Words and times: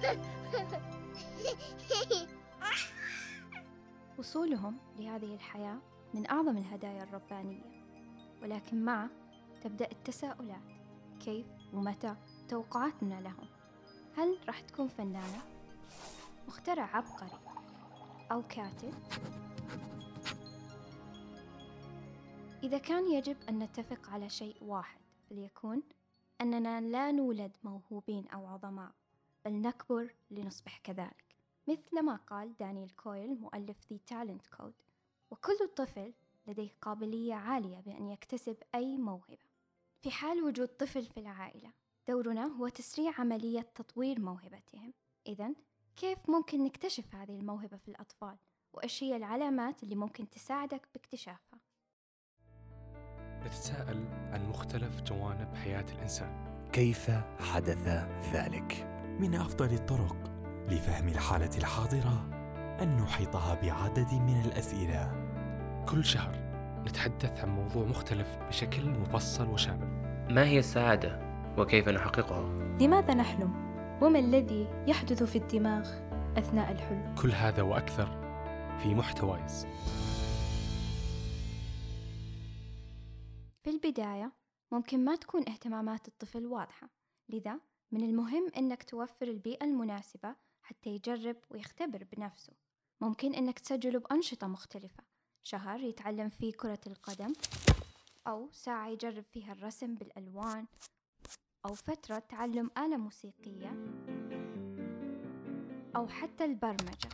وصولهم 4.18 4.78
لهذه 4.98 5.34
الحياة 5.34 5.78
من 6.14 6.30
أعظم 6.30 6.56
الهدايا 6.56 7.02
الربانية 7.02 7.80
ولكن 8.42 8.84
معه 8.84 9.10
تبدأ 9.62 9.90
التساؤلات 9.92 10.62
كيف 11.20 11.46
ومتى 11.74 12.16
توقعاتنا 12.48 13.20
لهم 13.20 13.48
هل 14.16 14.38
راح 14.46 14.60
تكون 14.60 14.88
فنانة؟ 14.88 15.42
مخترع 16.48 16.96
عبقري 16.96 17.38
أو 18.32 18.42
كاتب؟ 18.48 18.94
إذا 22.62 22.78
كان 22.78 23.12
يجب 23.12 23.36
أن 23.48 23.58
نتفق 23.58 24.10
على 24.10 24.28
شيء 24.28 24.56
واحد 24.60 25.00
فليكون 25.30 25.82
أننا 26.40 26.80
لا 26.80 27.12
نولد 27.12 27.56
موهوبين 27.64 28.28
أو 28.28 28.46
عظماء 28.46 28.90
بل 29.44 29.52
نكبر 29.52 30.14
لنصبح 30.30 30.78
كذلك 30.78 31.36
مثل 31.68 32.02
ما 32.02 32.16
قال 32.16 32.56
دانيال 32.56 32.96
كويل 32.96 33.40
مؤلف 33.40 33.76
The 33.92 33.96
Talent 34.12 34.58
Code 34.58 34.82
وكل 35.30 35.68
طفل 35.76 36.12
لديه 36.46 36.70
قابلية 36.82 37.34
عالية 37.34 37.80
بأن 37.80 38.10
يكتسب 38.10 38.56
أي 38.74 38.96
موهبة 38.96 39.50
في 40.00 40.10
حال 40.10 40.42
وجود 40.42 40.68
طفل 40.68 41.04
في 41.04 41.20
العائلة 41.20 41.72
دورنا 42.08 42.46
هو 42.46 42.68
تسريع 42.68 43.20
عملية 43.20 43.60
تطوير 43.60 44.20
موهبتهم 44.20 44.92
إذا 45.26 45.54
كيف 45.96 46.30
ممكن 46.30 46.64
نكتشف 46.64 47.14
هذه 47.14 47.38
الموهبة 47.38 47.76
في 47.76 47.88
الأطفال؟ 47.88 48.36
وإيش 48.72 49.02
هي 49.02 49.16
العلامات 49.16 49.82
اللي 49.82 49.94
ممكن 49.94 50.30
تساعدك 50.30 50.88
باكتشافها؟ 50.94 51.60
نتساءل 53.46 54.06
عن 54.32 54.48
مختلف 54.48 55.02
جوانب 55.02 55.54
حياة 55.54 55.86
الإنسان 55.92 56.70
كيف 56.72 57.10
حدث 57.40 57.88
ذلك؟ 58.32 58.89
من 59.20 59.34
أفضل 59.34 59.74
الطرق 59.74 60.16
لفهم 60.68 61.08
الحالة 61.08 61.58
الحاضرة 61.58 62.28
أن 62.82 62.96
نحيطها 62.96 63.54
بعدد 63.54 64.12
من 64.12 64.40
الأسئلة 64.40 65.12
كل 65.88 66.04
شهر 66.04 66.34
نتحدث 66.86 67.40
عن 67.40 67.48
موضوع 67.48 67.86
مختلف 67.86 68.38
بشكل 68.48 68.88
مفصل 68.88 69.48
وشامل 69.48 69.88
ما 70.30 70.44
هي 70.44 70.58
السعادة 70.58 71.18
وكيف 71.58 71.88
نحققها؟ 71.88 72.76
لماذا 72.80 73.14
نحلم؟ 73.14 73.70
وما 74.02 74.18
الذي 74.18 74.68
يحدث 74.86 75.22
في 75.22 75.38
الدماغ 75.38 75.88
أثناء 76.36 76.72
الحلم؟ 76.72 77.14
كل 77.22 77.30
هذا 77.30 77.62
وأكثر 77.62 78.06
في 78.82 78.94
محتوايز 78.94 79.66
في 83.64 83.70
البداية 83.70 84.32
ممكن 84.72 85.04
ما 85.04 85.16
تكون 85.16 85.48
اهتمامات 85.48 86.08
الطفل 86.08 86.46
واضحة 86.46 86.88
لذا 87.28 87.60
من 87.92 88.02
المهم 88.02 88.50
أنك 88.56 88.82
توفر 88.82 89.28
البيئة 89.28 89.64
المناسبة 89.64 90.36
حتى 90.62 90.90
يجرب 90.90 91.36
ويختبر 91.50 92.06
بنفسه. 92.12 92.52
ممكن 93.00 93.34
أنك 93.34 93.58
تسجله 93.58 93.98
بأنشطة 93.98 94.46
مختلفة 94.46 95.02
شهر 95.42 95.80
يتعلم 95.80 96.28
فيه 96.28 96.52
كرة 96.52 96.80
القدم 96.86 97.32
أو 98.26 98.48
ساعة 98.52 98.88
يجرب 98.88 99.24
فيها 99.24 99.52
الرسم 99.52 99.94
بالألوان 99.94 100.66
أو 101.66 101.74
فترة 101.74 102.18
تعلم 102.18 102.70
آلة 102.78 102.96
موسيقية 102.96 103.70
أو 105.96 106.08
حتى 106.08 106.44
البرمجة. 106.44 107.08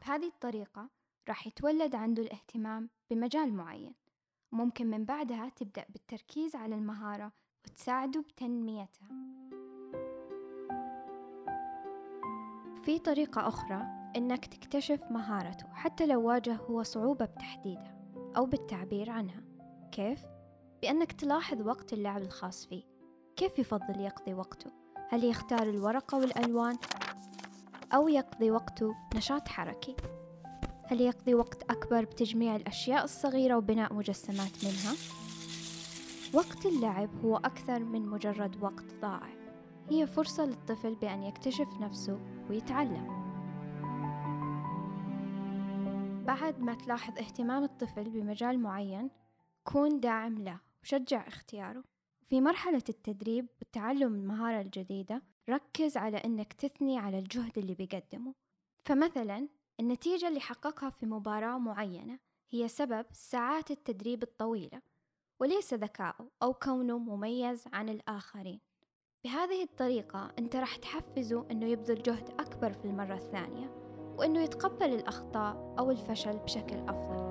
بهذه 0.00 0.26
الطريقة 0.26 0.90
راح 1.28 1.46
يتولد 1.46 1.94
عنده 1.94 2.22
الاهتمام 2.22 2.90
بمجال 3.10 3.52
معين. 3.52 3.94
ممكن 4.52 4.86
من 4.86 5.04
بعدها 5.04 5.48
تبدأ 5.48 5.84
بالتركيز 5.88 6.56
على 6.56 6.74
المهارة 6.74 7.32
وتساعده 7.70 8.20
بتنميتها 8.20 9.08
في 12.84 12.98
طريقة 12.98 13.48
أخرى 13.48 13.82
إنك 14.16 14.46
تكتشف 14.46 15.00
مهارته 15.10 15.66
حتى 15.72 16.06
لو 16.06 16.28
واجه 16.28 16.56
هو 16.56 16.82
صعوبة 16.82 17.24
بتحديدها 17.24 17.96
أو 18.36 18.46
بالتعبير 18.46 19.10
عنها 19.10 19.42
كيف؟ 19.92 20.24
بأنك 20.82 21.12
تلاحظ 21.12 21.62
وقت 21.62 21.92
اللعب 21.92 22.22
الخاص 22.22 22.66
فيه 22.66 22.82
كيف 23.36 23.58
يفضل 23.58 24.00
يقضي 24.00 24.34
وقته؟ 24.34 24.70
هل 25.08 25.24
يختار 25.24 25.62
الورقة 25.62 26.18
والألوان؟ 26.18 26.76
أو 27.94 28.08
يقضي 28.08 28.50
وقته 28.50 28.94
بنشاط 29.12 29.48
حركي؟ 29.48 29.96
هل 30.84 31.00
يقضي 31.00 31.34
وقت 31.34 31.62
أكبر 31.62 32.04
بتجميع 32.04 32.56
الأشياء 32.56 33.04
الصغيرة 33.04 33.56
وبناء 33.56 33.94
مجسمات 33.94 34.64
منها؟ 34.64 34.94
وقت 36.36 36.66
اللعب 36.66 37.24
هو 37.24 37.36
أكثر 37.36 37.84
من 37.84 38.08
مجرد 38.08 38.62
وقت 38.62 38.84
ضائع. 39.00 39.36
هي 39.90 40.06
فرصة 40.06 40.44
للطفل 40.44 40.94
بأن 40.94 41.22
يكتشف 41.22 41.68
نفسه 41.80 42.20
ويتعلم. 42.50 43.06
بعد 46.26 46.60
ما 46.60 46.74
تلاحظ 46.74 47.18
اهتمام 47.18 47.64
الطفل 47.64 48.10
بمجال 48.10 48.58
معين 48.58 49.10
كون 49.64 50.00
داعم 50.00 50.38
له 50.38 50.60
وشجع 50.82 51.28
اختياره. 51.28 51.84
في 52.22 52.40
مرحلة 52.40 52.82
التدريب 52.88 53.46
وتعلم 53.62 54.14
المهارة 54.14 54.60
الجديدة 54.60 55.22
ركز 55.50 55.96
على 55.96 56.16
أنك 56.16 56.52
تثني 56.52 56.98
على 56.98 57.18
الجهد 57.18 57.58
اللي 57.58 57.74
بيقدمه. 57.74 58.34
فمثلا 58.84 59.48
النتيجة 59.80 60.28
اللي 60.28 60.40
حققها 60.40 60.90
في 60.90 61.06
مباراة 61.06 61.58
معينة 61.58 62.18
هي 62.50 62.68
سبب 62.68 63.06
ساعات 63.12 63.70
التدريب 63.70 64.22
الطويلة. 64.22 64.95
وليس 65.40 65.74
ذكاؤه 65.74 66.30
أو 66.42 66.54
كونه 66.54 66.98
مميز 66.98 67.64
عن 67.72 67.88
الآخرين. 67.88 68.60
بهذه 69.24 69.62
الطريقة 69.62 70.32
أنت 70.38 70.56
راح 70.56 70.76
تحفزه 70.76 71.46
أنه 71.50 71.66
يبذل 71.66 72.02
جهد 72.02 72.30
أكبر 72.40 72.72
في 72.72 72.84
المرة 72.84 73.14
الثانية 73.14 73.70
وأنه 74.18 74.40
يتقبل 74.40 74.94
الأخطاء 74.94 75.74
أو 75.78 75.90
الفشل 75.90 76.38
بشكل 76.38 76.76
أفضل. 76.76 77.26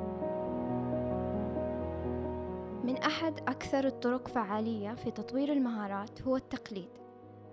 من 2.84 2.98
أحد 2.98 3.40
أكثر 3.40 3.88
الطرق 3.88 4.28
فعالية 4.28 4.96
في 4.96 5.12
تطوير 5.12 5.54
المهارات 5.54 6.22
هو 6.22 6.36
التقليد. 6.36 6.90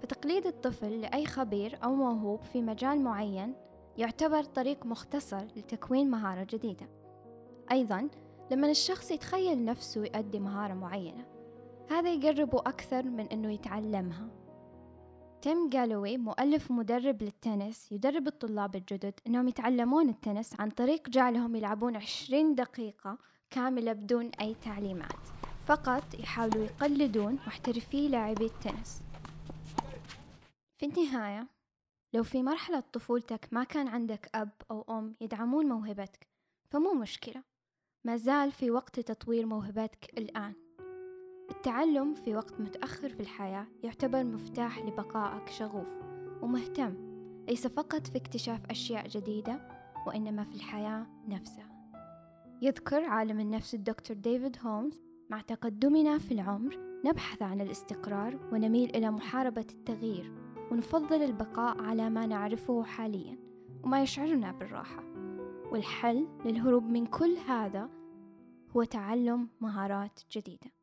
فتقليد 0.03 0.47
الطفل 0.47 1.01
لأي 1.01 1.27
خبير 1.27 1.79
أو 1.85 1.95
موهوب 1.95 2.43
في 2.43 2.63
مجال 2.63 3.03
معين 3.03 3.55
يعتبر 3.97 4.45
طريق 4.45 4.87
مختصر 4.87 5.45
لتكوين 5.57 6.11
مهارة 6.11 6.47
جديدة. 6.51 6.89
أيضا 7.73 8.09
لما 8.53 8.71
الشخص 8.71 9.11
يتخيل 9.11 9.65
نفسه 9.65 10.01
يؤدي 10.01 10.41
مهارة 10.41 10.75
معينة 10.75 11.27
هذا 11.91 12.13
يقربه 12.15 12.59
أكثر 12.59 13.03
من 13.03 13.27
أنه 13.27 13.53
يتعلمها. 13.53 14.29
تيم 15.43 15.69
جالوي 15.69 16.17
مؤلف 16.19 16.71
ومدرب 16.71 17.23
للتنس 17.23 17.93
يدرب 17.93 18.27
الطلاب 18.27 18.77
الجدد 18.77 19.15
أنهم 19.27 19.49
يتعلمون 19.49 20.09
التنس 20.09 20.61
عن 20.61 20.71
طريق 20.71 21.09
جعلهم 21.09 21.57
يلعبون 21.57 21.97
عشرين 21.97 22.55
دقيقة 22.55 23.19
كاملة 23.51 23.93
بدون 23.93 24.31
أي 24.41 24.55
تعليمات. 24.55 25.29
فقط 25.67 26.15
يحاولوا 26.19 26.65
يقلدون 26.65 27.35
محترفي 27.35 28.09
لاعبي 28.09 28.47
التنس. 28.47 29.03
في 30.79 30.87
النهاية 30.87 31.47
لو 32.13 32.23
في 32.23 32.43
مرحلة 32.43 32.81
طفولتك 32.93 33.49
ما 33.53 33.65
كان 33.65 33.89
عندك 33.89 34.31
أب 34.35 34.51
أو 34.71 34.85
أم 34.99 35.15
يدعمون 35.21 35.67
موهبتك 35.67 36.27
فمو 36.71 36.95
مشكلة. 36.95 37.52
ما 38.05 38.17
زال 38.17 38.53
في 38.53 38.71
وقت 38.71 39.01
تطوير 39.01 39.47
موهبتك 39.47 40.19
الآن. 40.19 40.53
التعلم 41.51 42.15
في 42.15 42.37
وقت 42.37 42.61
متأخر 42.61 43.09
في 43.09 43.21
الحياة 43.21 43.67
يعتبر 43.83 44.25
مفتاح 44.25 44.79
لبقائك 44.85 45.49
شغوف 45.49 45.89
ومهتم 46.43 46.95
ليس 47.49 47.67
فقط 47.67 48.07
في 48.07 48.19
اكتشاف 48.19 48.61
أشياء 48.71 49.09
جديدة 49.09 49.69
وإنما 50.07 50.45
في 50.45 50.55
الحياة 50.55 51.07
نفسها. 51.29 51.93
يذكر 52.63 53.05
عالم 53.05 53.41
النفس 53.41 53.75
الدكتور 53.75 54.17
ديفيد 54.17 54.57
هومز 54.63 55.01
مع 55.31 55.41
تقدمنا 55.41 56.19
في 56.19 56.35
العمر 56.35 56.79
نبحث 57.05 57.43
عن 57.43 57.61
الاستقرار 57.61 58.39
ونميل 58.53 58.97
إلى 58.97 59.11
محاربة 59.11 59.67
التغيير 59.71 60.33
ونفضل 60.71 61.23
البقاء 61.23 61.81
على 61.83 62.11
ما 62.11 62.27
نعرفه 62.27 62.83
حاليا 62.83 63.39
وما 63.85 64.03
يشعرنا 64.03 64.53
بالراحة. 64.53 65.13
والحل 65.73 66.29
للهروب 66.45 66.85
من 66.85 67.07
كل 67.07 67.37
هذا 67.49 67.89
هو 68.77 68.85
تعلم 68.85 69.49
مهارات 69.61 70.21
جديدة. 70.33 70.82